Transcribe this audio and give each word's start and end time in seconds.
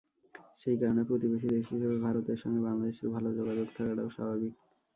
সেই 0.59 0.77
কারণে 0.77 1.01
প্রতিবেশী 1.03 1.47
দেশ 1.49 1.65
হিসেবে 1.67 1.97
ভারতের 2.05 2.37
সঙ্গে 2.41 2.61
বাংলাদেশের 2.67 3.09
ভালো 3.15 3.29
যোগাযোগ 3.39 3.67
থাকাটাও 3.77 4.09
স্বাভাবিক। 4.09 4.53